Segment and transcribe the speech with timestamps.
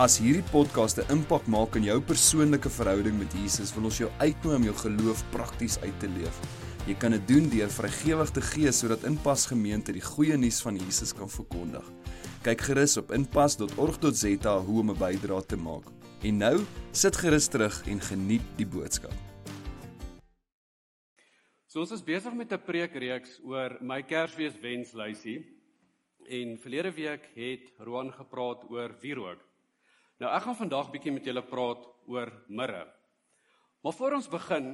[0.00, 4.08] As hierdie podcast 'n impak maak in jou persoonlike verhouding met Jesus, wil ons jou
[4.18, 6.36] uitnooi om jou geloof prakties uit te leef.
[6.86, 10.76] Jy kan dit doen deur vrygewig te gee sodat Inpas Gemeente die goeie nuus van
[10.76, 11.84] Jesus kan verkondig.
[12.42, 15.84] Kyk gerus op inpas.org.za hoe om 'n bydrae te maak.
[16.22, 19.12] En nou, sit gerus terug en geniet die boodskap.
[21.66, 25.44] So ons is besig met 'n preekreeks oor my Kersfees wenslysie.
[26.26, 29.49] En verlede week het Roan gepraat oor wierook.
[30.20, 32.82] Nou ek gaan vandag bietjie met julle praat oor mirre.
[33.80, 34.66] Maar voor ons begin,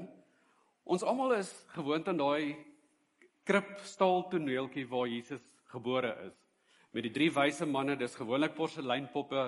[0.83, 2.57] ons almal is gewoond aan daai
[3.47, 6.35] kripstal toneeltjie waar Jesus gebore is.
[6.91, 9.45] Met die drie wyse manne, dis gewoonlik porseleinpoppe,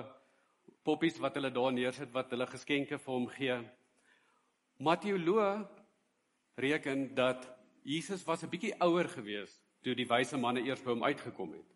[0.87, 3.57] poppies wat hulle daar neersit wat hulle geskenke vir hom gee.
[4.79, 5.49] Matteoloë
[6.63, 7.43] reken dat
[7.83, 11.67] Jesus was 'n bietjie ouer gewees toe die wyse manne eers by hom uitgekom het.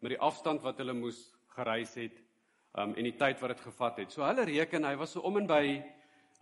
[0.00, 2.25] Met die afstand wat hulle moes gereis het
[2.76, 4.12] um en die tyd wat dit gevat het.
[4.12, 5.82] So hulle reken hy was so om en by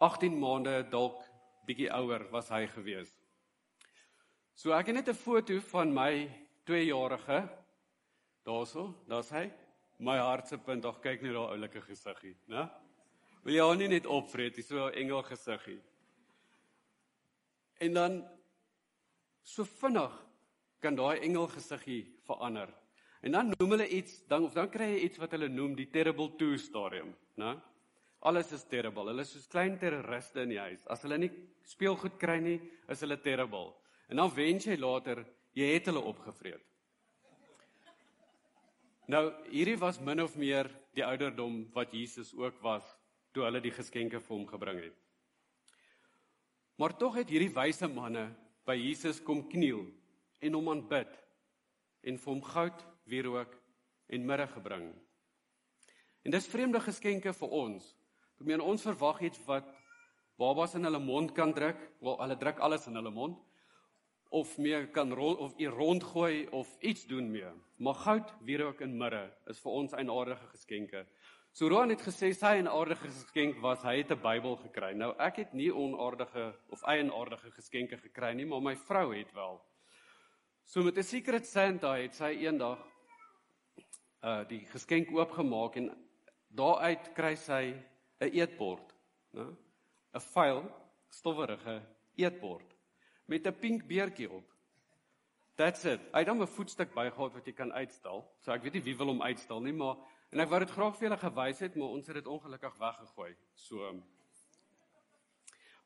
[0.02, 1.22] 18 maande dalk
[1.66, 3.12] bietjie ouer was hy gewees.
[4.54, 6.30] So ek het net 'n foto van my
[6.66, 7.48] 2-jarige
[8.44, 9.50] daarso, daar's hy.
[9.98, 12.68] My hart se punt, ag kyk net daai oulike gesiggie, né?
[13.44, 15.80] Wil jy hom nie net opvreet, hy's so 'n engel gesiggie.
[17.80, 18.24] En dan
[19.42, 20.12] so vinnig
[20.80, 22.68] kan daai engel gesiggie verander.
[23.24, 25.88] En dan noem hulle iets, dan of dan kry jy iets wat hulle noem die
[25.88, 27.54] terrible two stadium, né?
[28.24, 29.06] Alles is terrible.
[29.08, 30.84] Hulle is soos klein terroriste in die huis.
[30.92, 31.30] As hulle nie
[31.68, 32.58] speelgoed kry nie,
[32.92, 33.72] is hulle terrible.
[34.12, 35.22] En dan wens jy later
[35.56, 36.62] jy het hulle opgevreet.
[39.12, 42.84] Nou, hierdie was min of meer die ouderdom wat Jesus ook was
[43.36, 44.96] toe hulle die geskenke vir hom gebring het.
[46.80, 48.30] Maar tog het hierdie wyse manne
[48.66, 49.84] by Jesus kom kniel
[50.40, 51.12] en hom aanbid
[52.04, 53.54] en vir hom goud wierook
[54.06, 54.92] en mirre gebring.
[56.24, 57.96] En dis vreemde geskenke vir ons.
[58.40, 59.66] Ek meen ons verwag iets wat
[60.40, 63.40] babas in hulle mond kan druk, wel hulle druk alles in hulle mond
[64.34, 67.50] of meer kan rol of ie rondgooi of iets doen mee.
[67.78, 71.06] Maar goud, wierook en mirre is vir ons 'n aardige geskenke.
[71.52, 74.92] So Roan het gesê sy 'n aardige geskenk was hy het 'n Bybel gekry.
[74.92, 79.62] Nou ek het nie onaardige of eienaardige geskenke gekry nie, maar my vrou het wel.
[80.64, 82.78] So met 'n secret Santa het sy eendag
[84.24, 85.90] uh die geskenk oopgemaak en
[86.48, 87.74] daaruit kry sy
[88.20, 88.94] 'n eetbord,
[89.32, 89.46] né?
[90.14, 90.62] 'n vuil,
[91.10, 91.82] stowwerige
[92.16, 92.74] eetbord
[93.26, 94.44] met 'n pink beertjie op.
[95.54, 96.00] That's it.
[96.12, 98.24] Hy het dan 'n voetstuk bygehou wat jy kan uitstal.
[98.40, 99.96] So ek weet nie wie wil hom uitstal nie, maar
[100.30, 103.36] en ek wou dit graag vir julle gewys het, maar ons het dit ongelukkig weggegooi.
[103.54, 104.02] So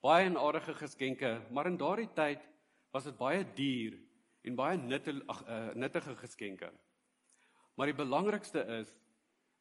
[0.00, 2.40] baie en aardige geskenke, maar in daardie tyd
[2.90, 3.98] was dit baie duur
[4.42, 6.72] en baie nuttige uh, nuttige geskenke.
[7.78, 8.90] Maar die belangrikste is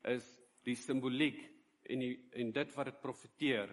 [0.08, 0.26] is
[0.66, 1.38] die simboliek
[1.86, 3.70] en die en dit wat dit profeteer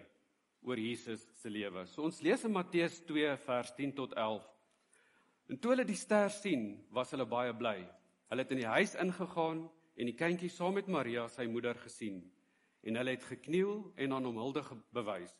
[0.64, 1.86] oor Jesus se lewe.
[1.88, 4.44] So ons lees in Matteus 2 vers 10 tot 11.
[5.48, 7.78] En toe hulle die ster sien, was hulle baie bly.
[8.28, 9.62] Hulle het in die huis ingegaan
[9.96, 12.20] en die kindjie saam met Maria, sy moeder, gesien.
[12.84, 15.32] En hulle het gekniel en aan hom hulde bewys.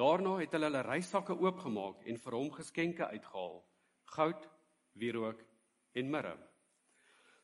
[0.00, 3.60] Daarna het hulle hulle reissakke oopgemaak en vir hom geskenke uitgehaal:
[4.16, 4.48] goud,
[4.96, 5.44] wierook
[6.00, 6.36] en mirre.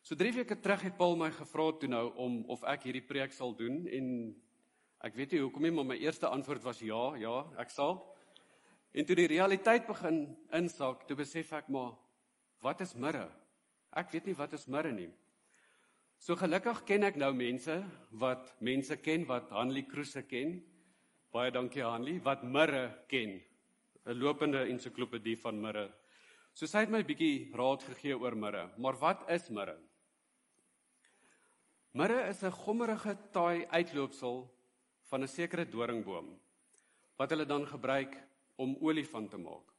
[0.01, 3.33] So 3 weke terug het Paul my gevra toe nou om of ek hierdie preek
[3.35, 4.07] sal doen en
[5.03, 7.99] ek weet nie hoekom nie, maar my eerste antwoord was ja, ja, ek sal.
[8.95, 10.23] En toe die realiteit begin
[10.55, 11.93] insak, toe besef ek maar
[12.63, 13.27] wat is mirre?
[13.95, 15.09] Ek weet nie wat is mirre nie.
[16.19, 17.77] So gelukkig ken ek nou mense
[18.19, 20.57] wat mense ken wat Hanlie Kroese ken.
[21.31, 23.37] Baie dankie Hanlie wat mirre ken.
[24.05, 25.85] 'n Lopende ensiklopedie van mirre.
[26.53, 28.71] So sy het my 'n bietjie raad gegee oor mirre.
[28.77, 29.77] Maar wat is mirre?
[31.91, 34.47] Mirre is 'n gommerige taai uitloopsel
[35.09, 36.39] van 'n sekere doringboom
[37.17, 38.13] wat hulle dan gebruik
[38.55, 39.73] om olie van te maak.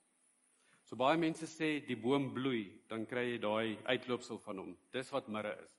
[0.84, 4.76] So baie mense sê die boom bloei, dan kry jy daai uitloopsel van hom.
[4.90, 5.72] Dis wat mirre is.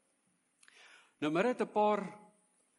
[1.19, 2.01] Nou mirre het 'n paar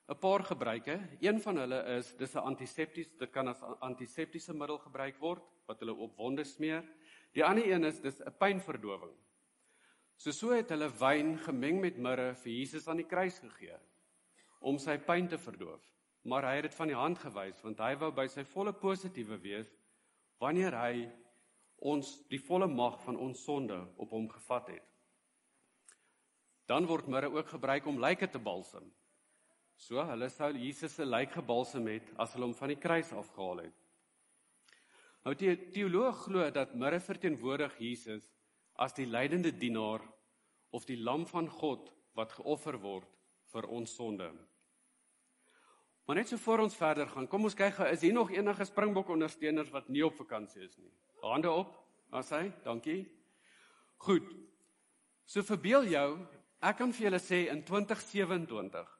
[0.08, 1.00] 'n paar gebruike.
[1.20, 5.78] Een van hulle is dis 'n antisepties, dit kan as antiseptiese middel gebruik word wat
[5.78, 6.84] hulle op wonde smeer.
[7.32, 9.12] Die ander een is dis 'n pynverdowing.
[10.16, 13.78] So so het hulle wyn gemeng met mirre vir Jesus aan die kruis gegee
[14.60, 15.82] om sy pyn te verdoof.
[16.22, 19.40] Maar hy het dit van die hand gewys want hy wou by sy volle positiewe
[19.42, 19.72] wees
[20.42, 20.94] wanneer hy
[21.82, 24.88] ons die volle mag van ons sonde op hom gevat het.
[26.70, 28.86] Dan word mirre ook gebruik om lyke te balsem.
[29.76, 33.64] So hulle sou Jesus se lijk gebalsem het as hulle hom van die kruis afgehaal
[33.64, 33.78] het.
[35.26, 38.28] Nou die teoloog glo dat mirre verteenwoordig Jesus
[38.82, 40.02] as die lydende dienaar
[40.74, 43.08] of die lam van God wat geoffer word
[43.52, 44.28] vir ons sonde.
[46.06, 49.12] Maar net so voor ons verder gaan, kom ons kyk, is hier nog enige Springbok
[49.14, 50.90] ondersteuners wat nie op vakansie is nie?
[51.22, 51.76] Hande op.
[52.12, 53.04] As hy, dankie.
[54.02, 54.26] Goed.
[55.24, 56.08] So verbeel jou,
[56.60, 58.98] ek kan vir julle sê in 2027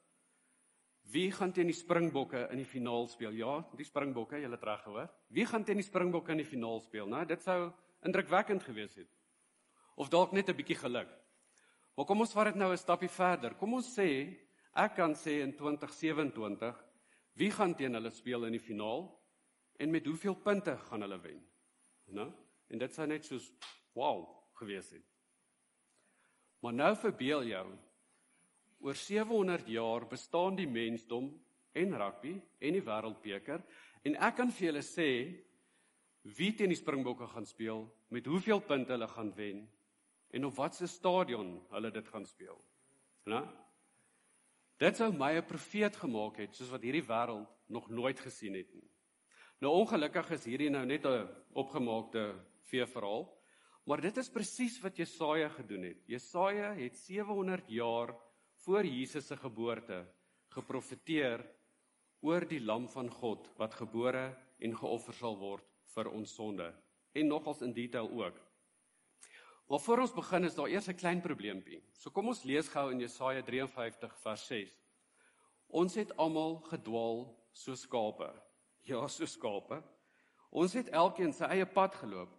[1.13, 3.35] Wie gaan teen die Springbokke in die finaal speel?
[3.37, 5.11] Ja, die Springbokke, jy het reg gehoor.
[5.29, 7.11] Wie gaan teen die Springbokke in die finaal speel?
[7.11, 7.67] Nou, dit sou
[8.07, 9.11] indrukwekkend gewees het.
[9.97, 11.09] Of dalk net 'n bietjie geluk.
[11.97, 13.55] Maar kom ons vat dit nou 'n stapie verder.
[13.55, 14.39] Kom ons sê
[14.75, 16.85] ek kan sê in 2027
[17.35, 19.21] wie gaan teen hulle speel in die finaal
[19.79, 21.41] en met hoeveel punte gaan hulle wen?
[22.07, 22.33] Nou,
[22.69, 23.53] en dit sou net soos
[23.95, 25.05] wow gewees het.
[26.61, 27.67] Maar nou verbeel jou
[28.81, 31.31] oor 700 jaar bestaan die mensdom
[31.73, 33.63] en rugby en die wêreldbeker
[34.05, 35.09] en ek kan vir julle sê
[36.23, 39.65] wie teen die Springbokke gaan speel, met hoeveel punte hulle gaan wen
[40.33, 42.59] en op watter stadion hulle dit gaan speel.
[43.29, 43.43] Né?
[44.81, 48.73] Dit sou my 'n profeet gemaak het soos wat hierdie wêreld nog nooit gesien het
[48.75, 48.89] nie.
[49.61, 52.35] Nou ongelukkig is hierdie nou net 'n opgemaakte
[52.71, 53.29] veeverhaal,
[53.85, 56.07] maar dit is presies wat Jesaja gedoen het.
[56.07, 58.17] Jesaja het 700 jaar
[58.65, 60.07] voor Jesus se geboorte
[60.49, 61.45] geprofeteer
[62.21, 65.65] oor die lam van God wat gebore en geoffer sal word
[65.95, 66.69] vir ons sonde
[67.13, 68.52] en nogals in detail ook.
[69.67, 71.83] Maar voor ons begin is daar eers 'n klein probleempie.
[71.93, 74.73] So kom ons lees gou in Jesaja 53 vers 6.
[75.67, 78.43] Ons het almal gedwaal so skape.
[78.81, 79.83] Ja, so skape.
[80.51, 82.33] Ons het elkeen sy eie pad geloop.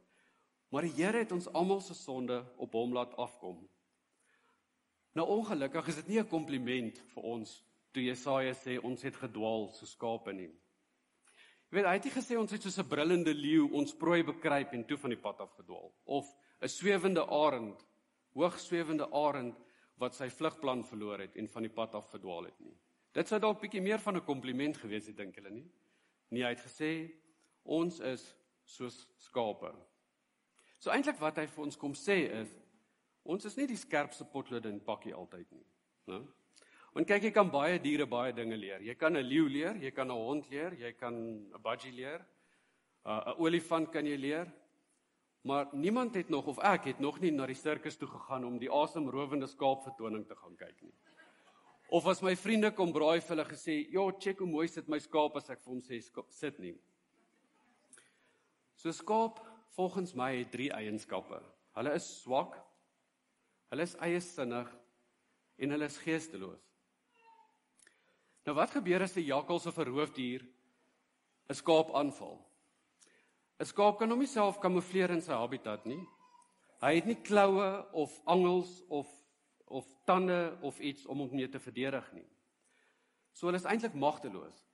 [0.69, 3.69] Maar die Here het ons almal se sonde op hom laat afkom.
[5.13, 9.69] Nou ongelukkig is dit nie 'n kompliment vir ons toe Jesaja sê ons het gedwaal
[9.71, 10.49] so skape nie.
[11.69, 14.73] Jy weet, hy het nie gesê ons het soos 'n brullende leeu ons prooi bekruip
[14.73, 16.25] en toe van die pad af gedwaal of
[16.63, 17.86] 'n swewende arend,
[18.33, 19.60] hoog swewende arend
[20.00, 22.77] wat sy vlugplan verloor het en van die pad af verdwaal het nie.
[23.13, 25.69] Dit sou dalk bietjie meer van 'n kompliment gewees het dink julle nie?
[26.30, 27.12] Nee, hy het gesê
[27.63, 29.75] ons is soos skape.
[30.80, 32.63] So eintlik wat hy vir ons kom sê is
[33.24, 35.66] Ons is nie die skerpste potlode in pakkie altyd nie,
[36.12, 36.19] né?
[36.94, 38.81] Want kyk, jy kan baie diere baie dinge leer.
[38.86, 42.19] Jy kan 'n leeu leer, jy kan 'n hond leer, jy kan 'n budgie leer.
[43.06, 44.51] 'n uh, olifant kan jy leer.
[45.44, 48.57] Maar niemand het nog of ek het nog nie na die sirkus toe gegaan om
[48.60, 50.94] die asemrowende skaapvertoning te gaan kyk nie.
[51.92, 55.00] Of as my vriende kom braai vir hulle gesê, "Ja, check hoe mooi sit my
[55.00, 56.75] skaap as ek vir hom sê sit nie."
[58.75, 59.40] So skaap
[59.75, 61.42] volgens my het drie eienskappe.
[61.75, 62.63] Hulle is swak,
[63.74, 64.68] Hulle is eiesinnig
[65.57, 66.62] en hulle is geesteloos.
[68.45, 70.45] Nou wat gebeur as 'n jakkals of 'n roofdier
[71.50, 72.38] 'n skaap aanval?
[73.59, 76.01] 'n Skaap kan hom nie self kamoufleer in sy habitat nie.
[76.81, 79.07] Hy het nie kloue of angels of
[79.67, 82.27] of tande of iets om hom mee te verdedig nie.
[83.33, 84.67] So hulle is eintlik magteloos.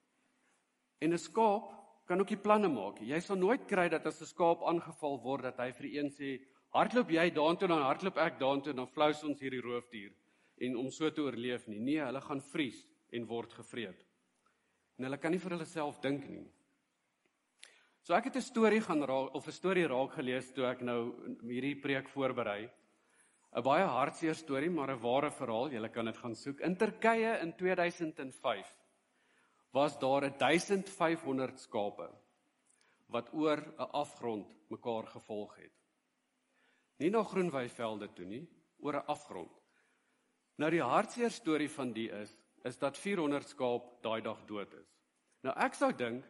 [1.00, 1.72] En 'n skaap
[2.06, 3.10] kan ook nie planne maak nie.
[3.10, 6.40] Jy sal nooit kry dat as 'n skaap aangeval word dat hy vir een sê,
[6.76, 10.12] hardloop jy daartoe dan hardloop ek daartoe dan flous ons hierdie roofdier
[10.62, 12.84] en om so te oorleef nie nee hulle gaan vries
[13.16, 14.06] en word gevreet
[14.98, 16.46] en hulle kan nie vir hulle self dink nie
[18.10, 21.14] so ek het 'n storie gaan raak of 'n storie raak gelees toe ek nou
[21.46, 22.66] hierdie preek voorberei
[23.54, 27.38] 'n baie hartseer storie maar 'n ware verhaal jy kan dit gaan soek in Turkye
[27.42, 28.66] in 2005
[29.72, 32.10] was daar 1500 skape
[33.10, 35.80] wat oor 'n afgrond mekaar gevolg het
[37.00, 38.48] nie na groenwyvelde toe nie,
[38.80, 39.52] oor 'n afgrond.
[40.58, 44.90] Nou die hartseer storie van die is is dat 400 skaap daai dag dood is.
[45.44, 46.26] Nou ek sou dink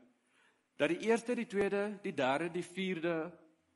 [0.79, 3.27] dat die eerste, die tweede, die derde, die vierde,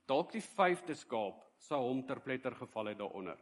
[0.07, 3.39] dalk die vyfde skaap sou hom ter pletter geval het daaronder.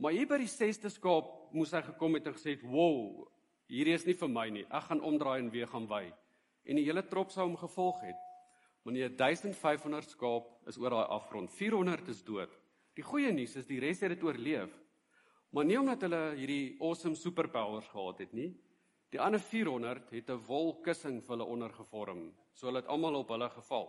[0.00, 3.28] Maar hier by die sesde skaap moes hy gekom het en gesê het, "Wow,
[3.68, 4.66] hierdie is nie vir my nie.
[4.70, 6.12] Ek gaan omdraai en weer gaan wy."
[6.64, 8.16] En die hele trop sou hom gevolg het.
[8.84, 12.50] Wanneer 1500 skaap is oor daai afgrond, 400 is dood.
[12.94, 14.70] Die goeie nuus is die res het dit oorleef.
[15.50, 18.54] Maar nie omdat hulle hierdie awesome superpowers gehad het nie.
[19.14, 23.48] Die ander 400 het 'n wolkussing vir hulle ondergevorm, so hulle het almal op hulle
[23.48, 23.86] geval.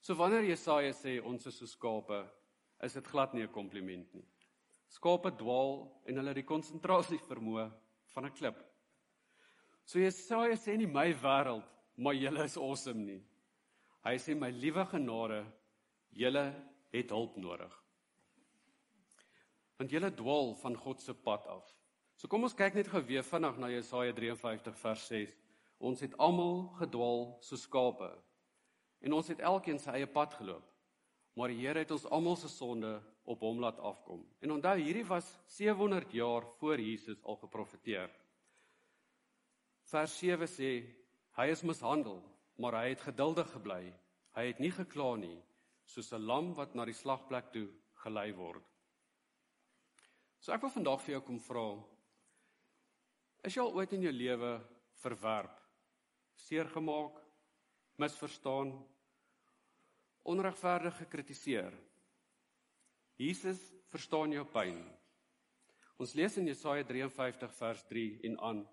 [0.00, 2.28] So wanneer Jesaja sê ons is so skape,
[2.82, 4.26] is dit glad nie 'n kompliment nie.
[4.88, 7.72] Skape dwaal en hulle het die konsentrasie vermoë
[8.14, 8.62] van 'n klip.
[9.84, 11.64] So Jesaja sê nie my wêreld,
[11.96, 13.24] maar julle is awesome nie.
[14.04, 15.46] Hy sê my liewe genade,
[16.10, 16.54] julle
[16.92, 17.84] het hulp nodig.
[19.78, 21.77] Want julle dwaal van God se pad af.
[22.18, 25.34] So kom ons kyk net gou weer vinnig na Jesaja 53 vers 6.
[25.78, 28.08] Ons het almal gedwaal so skape.
[29.06, 30.64] En ons het elkeen sy eie pad geloop.
[31.38, 34.24] Maar die Here het ons almal se sonde op hom laat afkom.
[34.42, 38.10] En onthou, hierdie was 700 jaar voor Jesus al geprofeteer.
[39.86, 40.70] Vers 7 sê
[41.38, 42.18] hy is mishandel,
[42.58, 43.84] maar hy het geduldig gebly.
[44.34, 45.38] Hy het nie gekla nie,
[45.86, 47.68] soos 'n lam wat na die slagplek toe
[48.02, 48.64] gelei word.
[50.40, 51.78] So ek wil vandag vir jou kom vra,
[53.42, 54.52] is jy al ooit in jou lewe
[55.02, 55.58] verwerp,
[56.46, 57.18] seergemaak,
[57.98, 58.72] misverstaan,
[60.28, 61.74] onregverdig gekritiseer?
[63.18, 64.78] Jesus verstaan jou pyn.
[65.98, 68.66] Ons lees in Jesaja 53 vers 3 en aan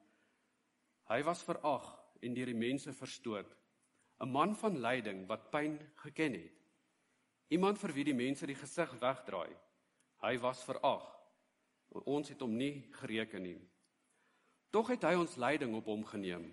[1.10, 1.86] Hy was verag
[2.26, 3.50] en deur die mense verstoot,
[4.22, 6.62] 'n man van lyding wat pyn geken het.
[7.50, 9.54] Iemand vir wie die mense die gesig wegdraai.
[10.22, 11.06] Hy was verag.
[12.06, 13.60] Ons het hom nie gereken nie.
[14.76, 16.50] Tog het hy ons lyding op hom geneem.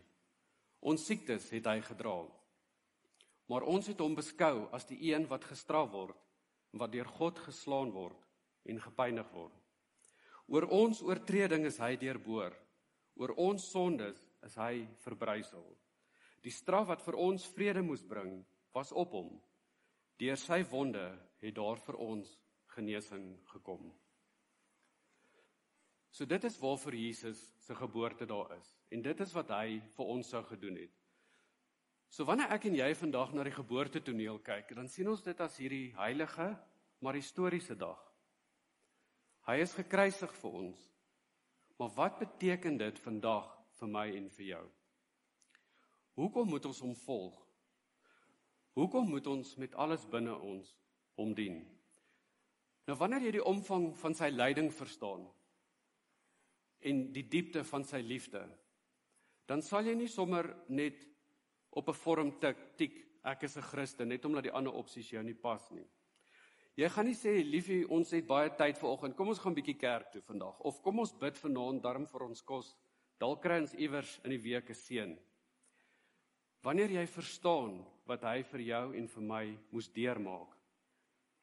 [0.86, 2.20] Ons siektes het hy gedra.
[3.50, 6.18] Maar ons het hom beskou as die een wat gestraf word
[6.78, 8.20] wat deur God geslaan word
[8.70, 9.56] en gepynig word.
[10.46, 12.54] Oor ons oortreding is hy deurboor.
[13.18, 15.66] Oor ons sondes is hy verbrysel.
[16.46, 18.38] Die straf wat vir ons vrede moes bring,
[18.72, 19.34] was op hom.
[20.22, 21.04] Deur sy wonde
[21.42, 22.38] het daar vir ons
[22.78, 23.90] genesing gekom.
[26.12, 30.10] So dit is waarvoor Jesus se geboorte daar is en dit is wat hy vir
[30.12, 30.92] ons sou gedoen het.
[32.12, 35.56] So wanneer ek en jy vandag na die geboortetoneel kyk, dan sien ons dit as
[35.56, 36.50] hierdie heilige
[37.00, 37.96] maar historiese dag.
[39.48, 40.82] Hy is gekruisig vir ons.
[41.80, 43.48] Maar wat beteken dit vandag
[43.80, 44.64] vir my en vir jou.
[46.20, 47.40] Hoekom moet ons hom volg?
[48.76, 50.76] Hoekom moet ons met alles binne ons
[51.16, 51.62] hom dien?
[52.86, 55.24] Nou wanneer jy die omvang van sy lyding verstaan
[56.82, 58.42] en die diepte van sy liefde,
[59.46, 61.06] dan sal jy nie sommer net
[61.70, 65.22] op 'n vorm tik tik ek is 'n Christen net omdat die ander opsies jou
[65.22, 65.86] nie pas nie.
[66.76, 70.12] Jy gaan nie sê liefie ons het baie tyd vanoggend kom ons gaan bietjie kerk
[70.12, 72.74] toe vandag of kom ons bid vanaand darm vir ons kos
[73.22, 75.12] Dalk kry ons iewers in die week 'n seën.
[76.66, 80.56] Wanneer jy verstaan wat hy vir jou en vir my moes deurmaak.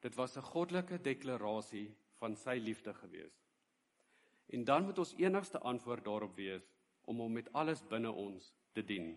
[0.02, 3.49] Dit was 'n goddelike deklarasie van sy liefde gewees.
[4.50, 6.66] En dan moet ons enigste antwoord daarop wees
[7.10, 9.12] om hom met alles binne ons te dien.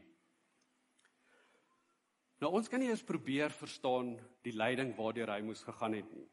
[2.43, 6.29] Nou ons kan nie eens probeer verstaan die lyding waardeur hy moes gegaan het nie.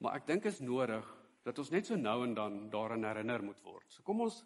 [0.00, 1.06] Maar ek dink is nodig
[1.46, 3.86] dat ons net so nou en dan daaraan herinner moet word.
[3.92, 4.42] So kom ons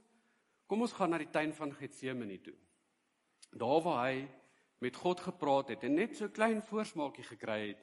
[0.71, 2.55] kom ons gaan na die tuin van Getsemane toe.
[3.59, 4.27] Daar waar hy
[4.81, 7.83] met God gepraat het en net so klein voorsmaakie gekry het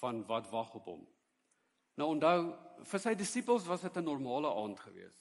[0.00, 1.04] van wat wag op hom.
[1.98, 2.52] Nou onthou,
[2.86, 5.16] vir sy disippels was dit 'n normale aand gewees.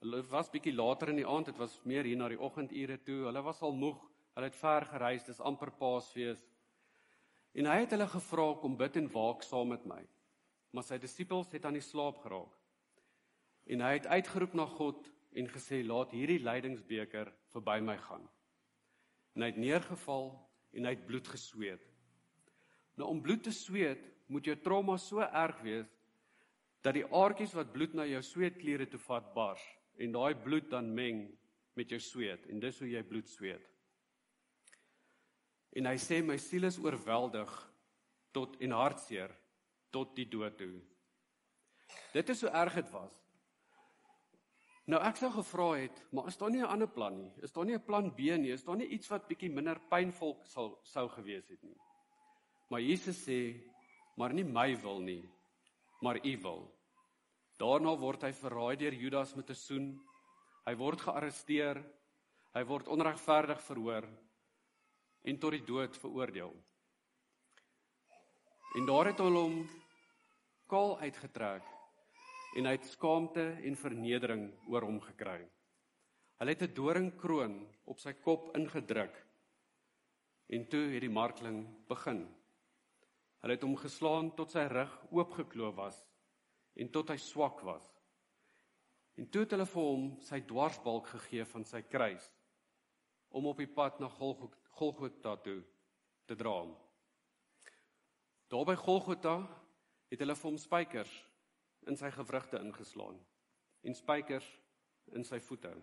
[0.00, 3.24] Hulle was bietjie later in die aand, dit was meer hier na die oggendure toe.
[3.24, 4.00] Hulle was al moeg,
[4.34, 6.44] hulle het ver gereis, dis amper Paasfees.
[7.54, 10.06] En hy het hulle gevra kom bid en waak saam met my
[10.74, 12.50] maar sy disippels het aan die slaap geraak.
[13.70, 15.06] En hy het uitgeroep na God
[15.38, 18.24] en gesê laat hierdie lydingsbeker verby my gaan.
[19.34, 20.32] En hy het neergeval
[20.74, 21.84] en hy het bloed gesweet.
[22.98, 24.02] Nou om bloed te sweet,
[24.34, 25.90] moet jou trauma so erg wees
[26.82, 29.62] dat die aartjies wat bloed na jou sweetklere toe vat bars
[30.02, 31.28] en daai bloed dan meng
[31.78, 33.62] met jou sweet en dis hoe jy bloed sweet.
[35.74, 37.50] En hy sê my siel is oorweldig
[38.34, 39.32] tot en hartseer
[39.94, 40.74] tot die dood toe.
[42.14, 43.14] Dit is so erg dit was.
[44.90, 47.32] Nou ek sou gevra het, maar is daar nie 'n ander plan nie?
[47.42, 48.52] Is daar nie 'n plan B nie?
[48.52, 51.76] Is daar nie iets wat bietjie minder pynvol sal sou gewees het nie?
[52.68, 53.60] Maar Jesus sê,
[54.16, 55.22] maar nie my wil nie,
[56.00, 56.64] maar u wil.
[57.58, 60.00] Daarna word hy verraai deur Judas met 'n soen.
[60.66, 61.84] Hy word gearresteer.
[62.54, 64.06] Hy word onregverdig verhoor
[65.24, 66.52] en tot die dood veroordeel.
[68.78, 69.56] En daar het hulle hom
[70.70, 71.66] kaal uitgetrek
[72.58, 75.40] en hy het skaamte en vernedering oor hom gekry.
[76.38, 77.54] Hulle het 'n doringkroon
[77.84, 79.14] op sy kop ingedruk.
[80.48, 82.28] En toe het die marteling begin.
[83.44, 85.98] Hulle het hom geslaan tot sy rug oopgekloof was
[86.80, 87.84] en tot hy swak was.
[89.20, 92.24] En toe het hulle vir hom sy dwarsbalk gegee van sy kruis
[93.36, 95.60] om op die pad na Golgotha toe
[96.24, 96.56] te dra.
[98.48, 99.36] Daar by Golgotha
[100.08, 101.14] het hulle vir hom spykers
[101.90, 103.20] in sy gewrigte ingeslaan
[103.84, 104.48] en spykers
[105.12, 105.74] in sy voete.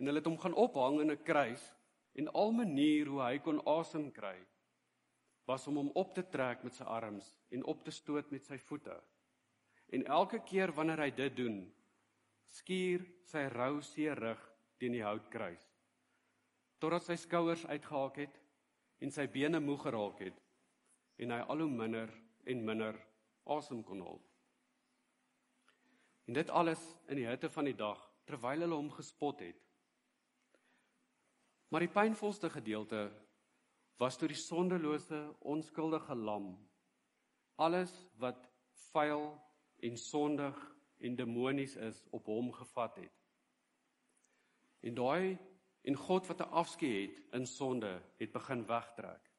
[0.00, 1.70] En hulle het hom gaan ophang in 'n kruis
[2.12, 4.38] En al manier hoe hy kon asem kry
[5.50, 8.58] was om hom op te trek met sy arms en op te stoot met sy
[8.68, 8.94] voete.
[9.90, 11.58] En elke keer wanneer hy dit doen,
[12.54, 14.40] skuur sy rou see rug
[14.78, 15.66] teen die houtkruis
[16.80, 18.38] totdat sy skouers uitgehaak het
[19.04, 20.38] en sy bene moeg geraak het
[21.20, 22.12] en hy al hoe minder
[22.48, 22.96] en minder
[23.52, 24.20] asem kon haal.
[26.24, 26.80] En dit alles
[27.12, 29.58] in die hitte van die dag terwyl hulle hom gespot het.
[31.70, 33.08] Maar die pynvolste gedeelte
[34.00, 36.54] was toe die sondelose onskuldige lam
[37.60, 38.48] alles wat
[38.92, 39.26] vuil
[39.84, 40.56] en sondig
[41.04, 43.16] en demonies is op hom gevat het.
[44.80, 45.36] En daai
[45.84, 49.30] en God wat 'n afskeid het in sonde het begin wegtrek.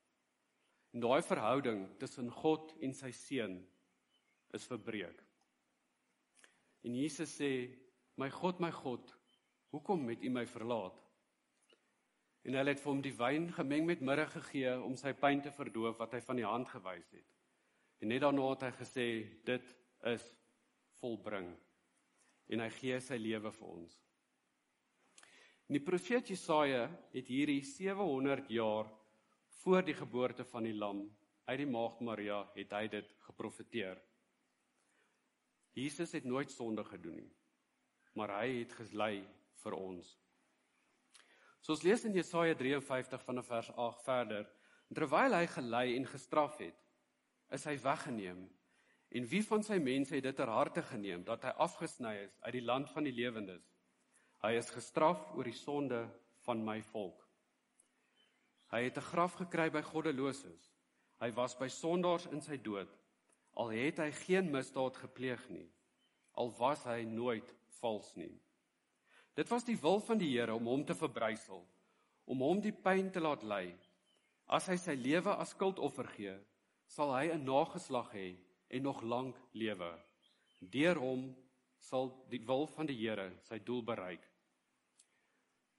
[0.93, 3.67] En daai verhouding tussen God en sy seun
[4.53, 5.23] is verbreek.
[6.83, 7.77] En Jesus sê:
[8.15, 9.17] "My God, my God,
[9.69, 11.00] hoekom het U my verlaat?"
[12.43, 15.51] En hulle het vir hom die wyn gemeng met mirre gegee om sy pyn te
[15.53, 17.27] verdoof wat hy van die hand gewys het.
[18.01, 19.07] En net daarna het hy gesê:
[19.45, 19.75] "Dit
[20.13, 20.25] is
[20.99, 21.51] volbring."
[22.49, 23.99] En hy gee sy lewe vir ons.
[25.69, 28.89] En die profeet Jesaja het hierdie 700 jaar
[29.61, 31.05] voor die geboorte van die lam
[31.45, 34.01] uit die maagd Maria het hy dit geprofeteer.
[35.77, 37.31] Jesus het nooit sonde gedoen nie,
[38.19, 39.23] maar hy het gelei
[39.63, 40.09] vir ons.
[41.61, 44.47] So ons lees in Jesaja 53 vanaf vers 8 verder.
[44.91, 46.77] Terwyl hy gelei en gestraf het,
[47.55, 48.41] is hy weggeneem.
[49.11, 52.55] En wie van sy mense het dit ter harte geneem dat hy afgesny is uit
[52.57, 53.63] die land van die lewendes?
[54.41, 56.01] Hy is gestraf oor die sonde
[56.47, 57.19] van my volk.
[58.71, 60.71] Hy het 'n graf gekry by goddeloses.
[61.19, 62.89] Hy was by sondaars in sy dood.
[63.53, 65.69] Al het hy geen misdaad gepleeg nie.
[66.33, 68.41] Al was hy nooit vals nie.
[69.35, 71.61] Dit was die wil van die Here om hom te verbrysel,
[72.27, 73.71] om hom die pyn te laat ly.
[74.51, 76.35] As hy sy lewe as skuldoffer gee,
[76.87, 78.35] sal hy 'n nageslag hê
[78.69, 79.91] en nog lank lewe.
[80.59, 81.35] Deur hom
[81.79, 84.23] sal die wil van die Here sy doel bereik.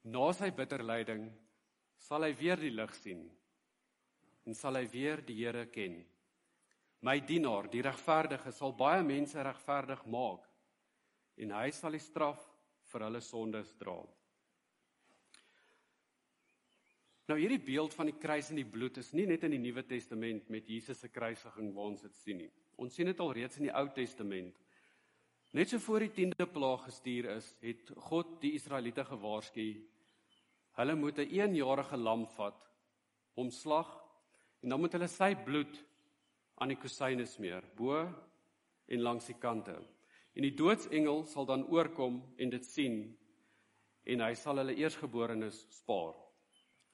[0.04, 1.30] Na sy bitter lyding
[1.98, 3.30] sal hy weer die lig sien
[4.46, 6.04] en sal hy weer die Here ken.
[7.02, 10.48] My dienaar, die regverdige, sal baie mense regverdig maak
[11.36, 12.51] en hy sal die straf
[12.92, 13.96] vir hulle sondes dra.
[17.30, 19.84] Nou hierdie beeld van die kruis en die bloed is nie net in die Nuwe
[19.88, 22.50] Testament met Jesus se kruisiging waar ons dit sien nie.
[22.76, 24.58] Ons sien dit al reeds in die Ou Testament.
[25.52, 29.66] Net so voor die 10de plaag gestuur is, het God die Israeliete gewaarsku
[30.72, 32.60] Hulle moet 'n eenjarige lam vat,
[33.36, 33.88] hom slag
[34.62, 35.74] en dan moet hulle sy bloed
[36.54, 37.98] aan die kusyne smeer, bo
[38.88, 39.76] en langs die kante.
[40.32, 43.02] En die doodsengel sal dan oorkom en dit sien
[44.02, 46.16] en hy sal hulle eersgeborenes spaar.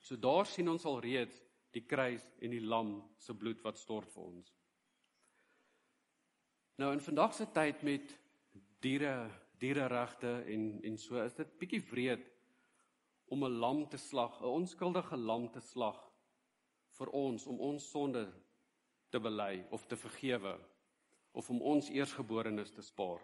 [0.02, 1.38] So daar sien ons al reeds
[1.74, 4.50] die kruis en die lam se bloed wat stort vir ons.
[6.78, 8.14] Nou in vandag se tyd met
[8.82, 9.14] diere
[9.58, 12.26] diereregte en en so is dit bietjie wreed
[13.34, 15.98] om 'n lam te slag, 'n onskuldige lam te slag
[16.98, 18.24] vir ons om ons sonde
[19.10, 20.58] te bely of te vergewe
[21.32, 23.20] of om ons eersgeborenes te spaar.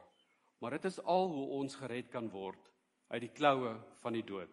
[0.61, 2.71] Maar dit is al hoe ons gered kan word
[3.09, 4.53] uit die kloue van die dood.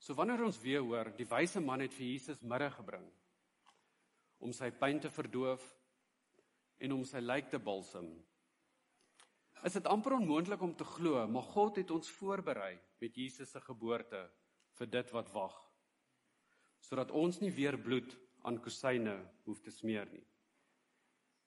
[0.00, 3.04] So wanneer ons weer hoor, die wyse man het vir Jesus middag gebring
[4.40, 5.64] om sy pyn te verdoof
[6.80, 8.08] en om sy lijk te balsem.
[9.68, 12.72] Is dit amper onmoontlik om te glo, maar God het ons voorberei
[13.04, 14.22] met Jesus se geboorte
[14.78, 15.56] vir dit wat wag.
[16.80, 18.16] Sodat ons nie weer bloed
[18.48, 20.24] aan kusyne hoef te smeer nie.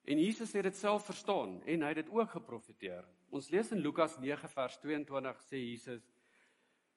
[0.04, 3.06] En Jesus het dit self verstaan en hy het dit ook geprofeteer.
[3.32, 6.04] Ons lees in Lukas 9 vers 22 sê Jesus: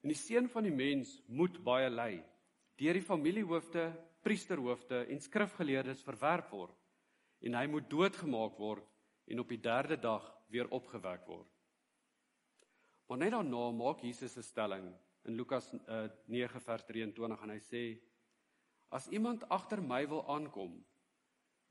[0.02, 2.24] "En die seun van die mens moet baie ly,
[2.76, 3.92] deur die familiehoofde,
[4.22, 6.74] priesterhoofde en skrifgeleerdes verwerp word,
[7.40, 8.84] en hy moet doodgemaak word
[9.26, 11.48] en op die 3de dag weer opgewek word."
[13.06, 17.50] Maar net daarna maak Jesus 'n stelling in Lukas uh, eh, 9 vers 23 en
[17.50, 18.00] hy sê
[18.88, 20.84] as iemand agter my wil aankom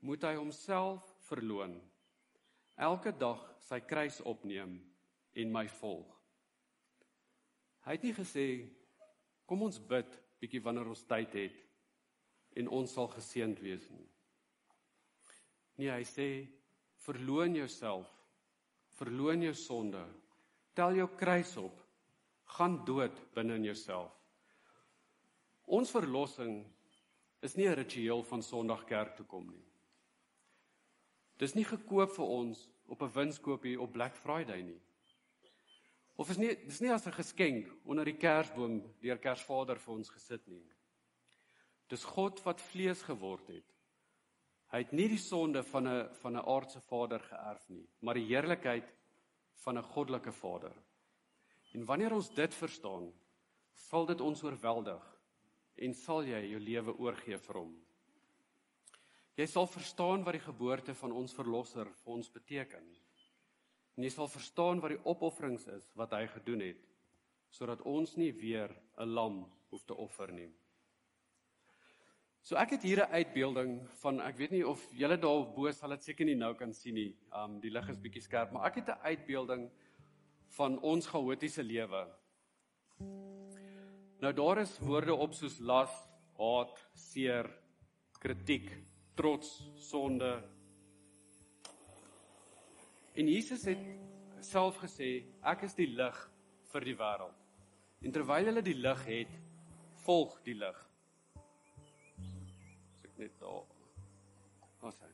[0.00, 1.76] moet hy homself verloon
[2.76, 4.76] elke dag sy kruis opneem
[5.36, 6.08] en my volg.
[7.86, 8.46] Hy het nie gesê
[9.46, 10.10] kom ons bid
[10.40, 11.62] bietjie wanneer ons tyd het
[12.60, 14.08] en ons sal geseënd wees nie.
[15.76, 16.28] Nee, hy sê
[17.04, 18.08] verloon jouself.
[18.96, 20.02] Verloon jou sonde
[20.76, 21.76] tel jou kruis op.
[22.56, 24.12] Gaan dood binne in jouself.
[25.66, 26.62] Ons verlossing
[27.42, 29.64] is nie 'n ritueel van Sondag kerk toe kom nie.
[31.38, 34.80] Dis nie gekoop vir ons op 'n winskoopie op Black Friday nie.
[36.16, 40.10] Of is nie dis nie as 'n geskenk onder die kersboom deur Kersvader vir ons
[40.10, 40.64] gesit nie.
[41.88, 43.64] Dis God wat vlees geword het.
[44.72, 48.26] Hy het nie die sonde van 'n van 'n aardse vader geërf nie, maar die
[48.26, 48.92] heerlikheid
[49.64, 50.72] van 'n goddelike Vader.
[51.74, 53.12] En wanneer ons dit verstaan,
[53.74, 55.04] sal dit ons oorweldig
[55.74, 57.85] en sal jy jou lewe oorgee vir hom.
[59.36, 62.84] Jy sal verstaan wat die geboorte van ons verlosser vir ons beteken.
[63.96, 66.84] En jy sal verstaan wat die opofferings is wat hy gedoen het
[67.56, 69.36] sodat ons nie weer 'n lam
[69.70, 70.50] hoef te offer nie.
[72.42, 75.90] So ek het hier 'n uitbeelding van ek weet nie of julle daar bo sal
[75.90, 77.16] dit seker nie nou kan sien nie.
[77.32, 79.70] Um die lig is bietjie skerp, maar ek het 'n uitbeelding
[80.48, 82.06] van ons chaotiese lewe.
[84.20, 87.50] Nou daar is woorde op soos las, haat, seer,
[88.18, 88.70] kritiek,
[89.16, 89.50] trots,
[89.80, 90.30] sonde.
[93.16, 93.82] En Jesus het
[94.44, 96.18] self gesê, ek is die lig
[96.72, 97.44] vir die wêreld.
[98.04, 99.38] En terwyl hulle die lig het,
[100.04, 100.82] volg die lig.
[102.94, 103.64] As ek net daar.
[104.84, 105.08] Wat sê?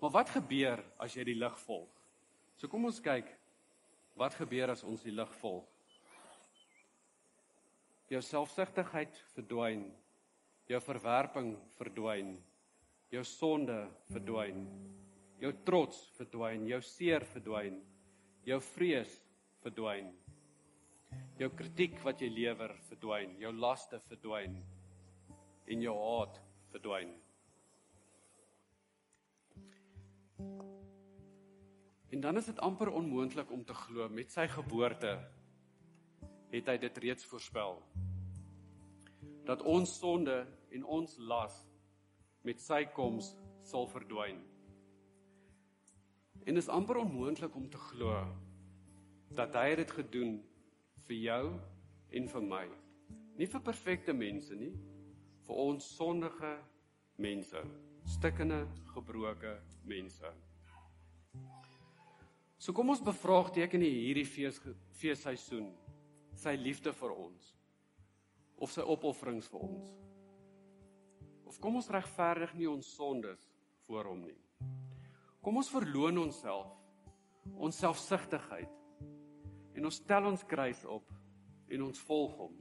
[0.00, 1.90] Maar wat gebeur as jy die lig volg?
[2.56, 3.28] So kom ons kyk
[4.16, 5.66] wat gebeur as ons die lig volg.
[8.08, 9.88] Jou selfsugtigheid verdwyn.
[10.70, 12.36] Jou verwerping verdwyn.
[13.12, 13.76] Jou sonde
[14.10, 14.64] verdwyn.
[15.40, 17.78] Jou trots verdwyn, jou seer verdwyn.
[18.46, 19.12] Jou vrees
[19.64, 20.10] verdwyn.
[21.40, 24.56] Jou kritiek wat jy lewer verdwyn, jou laste verdwyn
[25.66, 26.38] en jou haat
[26.72, 27.12] verdwyn.
[32.14, 35.18] En dan is dit amper onmoontlik om te glo met sy geboorte
[36.52, 37.80] het hy dit reeds voorspel
[39.46, 40.36] dat ons sonde
[40.74, 41.58] en ons las
[42.46, 43.32] met sy koms
[43.66, 44.38] sal verdwyn.
[46.46, 48.14] En is amper onmoontlik om te glo
[49.34, 50.36] dat hy dit gedoen
[51.08, 51.42] vir jou
[52.14, 52.66] en vir my.
[53.36, 54.72] Nie vir perfekte mense nie,
[55.46, 56.54] vir ons sondige
[57.22, 57.62] mense,
[58.16, 58.62] stikkende,
[58.94, 60.30] gebroke mense.
[62.58, 64.62] So kom ons bevraagteken hierdie fees
[65.00, 65.68] feesseisoen
[66.36, 67.52] sy liefde vir ons
[68.56, 69.90] of sy opofferings vir ons.
[71.46, 73.46] Of kom ons regverdig nie ons sondes
[73.86, 74.38] voor hom nie.
[75.46, 76.72] Kom ons verloon onsself,
[77.54, 78.72] ons selfsugtigheid
[79.76, 81.12] en ons stel ons kruis op
[81.70, 82.56] en ons volg hom.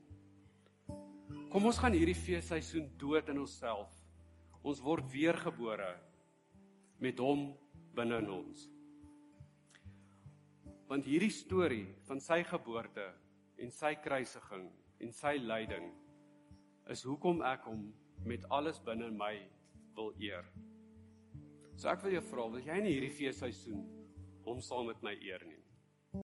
[1.50, 3.90] Kom ons gaan hierdie feesseisoen dood in onsself.
[4.66, 5.92] Ons word weergebore
[7.02, 7.48] met hom
[7.96, 8.66] binne in ons.
[10.90, 13.08] Want hierdie storie van sy geboorte
[13.62, 14.68] en sy kruisiging
[15.02, 15.88] en sy lyding
[16.94, 17.88] is hoekom ek hom
[18.26, 19.34] met alles binne my
[19.96, 20.48] wil eer.
[21.76, 23.84] So ek wil jou vra, wil jy in hierdie feesseisoen
[24.46, 25.55] hom saam met my eer nie?